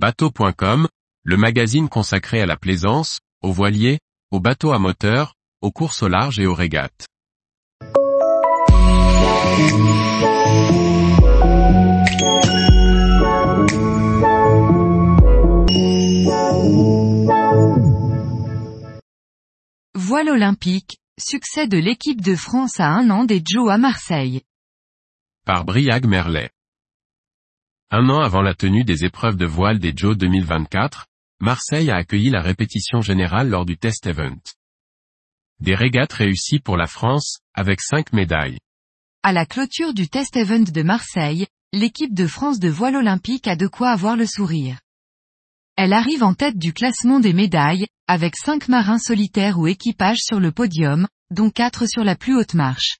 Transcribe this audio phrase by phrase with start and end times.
[0.00, 0.86] Bateau.com,
[1.24, 3.98] le magazine consacré à la plaisance, aux voiliers,
[4.30, 7.08] aux bateaux à moteur, aux courses au large et aux régates.
[19.96, 24.42] Voile olympique, succès de l'équipe de France à un an des Joe à Marseille.
[25.44, 26.50] Par Briag Merlet.
[27.90, 31.06] Un an avant la tenue des épreuves de voile des Joe 2024,
[31.40, 34.36] Marseille a accueilli la répétition générale lors du test event.
[35.60, 38.58] Des régates réussies pour la France, avec cinq médailles.
[39.22, 43.56] À la clôture du test event de Marseille, l'équipe de France de voile olympique a
[43.56, 44.78] de quoi avoir le sourire.
[45.76, 50.40] Elle arrive en tête du classement des médailles, avec cinq marins solitaires ou équipages sur
[50.40, 52.98] le podium, dont quatre sur la plus haute marche.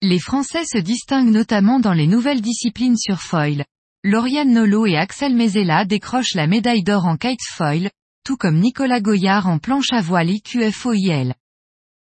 [0.00, 3.64] Les Français se distinguent notamment dans les nouvelles disciplines sur foil.
[4.04, 7.88] Lauriane Nolo et Axel Mezella décrochent la médaille d'or en kitefoil,
[8.24, 11.36] tout comme Nicolas Goyard en planche à voile IQFOIL.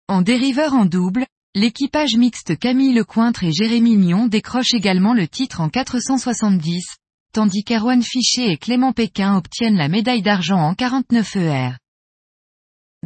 [0.08, 5.60] En dériveur en double, l'équipage mixte Camille Lecointre et Jérémy Mion décrochent également le titre
[5.60, 6.86] en 470,
[7.34, 11.70] tandis qu'Erwan Fichet et Clément Pékin obtiennent la médaille d'argent en 49 ER.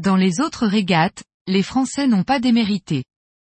[0.01, 3.03] Dans les autres régates, les Français n'ont pas démérité.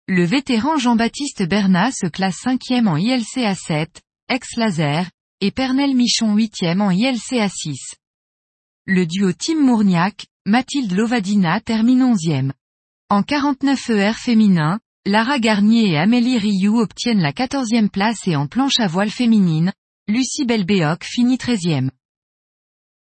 [0.07, 5.09] Le vétéran Jean-Baptiste Bernat se classe cinquième en ILCA 7, ex-laser,
[5.47, 7.95] et Pernel Michon huitième en ILCA 6.
[8.85, 12.53] Le duo Tim Mourniac, Mathilde Lovadina termine onzième.
[13.11, 18.49] En 49 ER féminin, Lara Garnier et Amélie Rioux obtiennent la quatorzième place et en
[18.49, 19.73] planche à voile féminine,
[20.09, 21.91] Lucie Belbéoc finit 13e.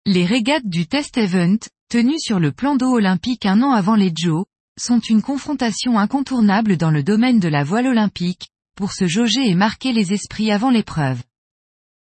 [0.06, 4.12] Les régates du Test Event, tenues sur le plan d'eau olympique un an avant les
[4.14, 4.44] Joe,
[4.78, 9.56] sont une confrontation incontournable dans le domaine de la voile olympique, pour se jauger et
[9.56, 11.20] marquer les esprits avant l'épreuve.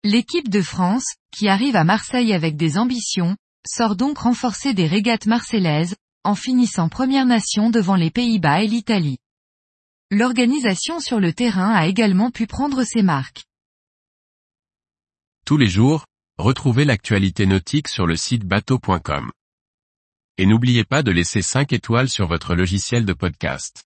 [0.09, 5.27] L'équipe de France, qui arrive à Marseille avec des ambitions, sort donc renforcée des régates
[5.27, 9.19] marseillaises, en finissant première nation devant les Pays-Bas et l'Italie.
[10.13, 13.47] L'organisation sur le terrain a également pu prendre ses marques.
[15.45, 16.07] Tous les jours,
[16.39, 19.33] retrouvez l'actualité nautique sur le site bateau.com.
[20.39, 23.86] Et n'oubliez pas de laisser 5 étoiles sur votre logiciel de podcast.